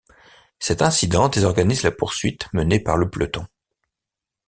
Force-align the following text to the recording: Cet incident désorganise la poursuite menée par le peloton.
Cet 0.57 0.81
incident 0.81 1.29
désorganise 1.29 1.83
la 1.83 1.91
poursuite 1.91 2.51
menée 2.53 2.79
par 2.79 2.97
le 2.97 3.07
peloton. 3.11 3.45